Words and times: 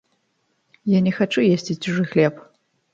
Я 0.95 0.99
не 1.09 1.13
хачу 1.19 1.47
есці 1.59 1.79
чужы 1.83 2.11
хлеб. 2.11 2.45